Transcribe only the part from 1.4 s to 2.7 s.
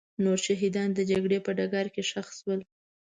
په ډګر کې ښخ شول.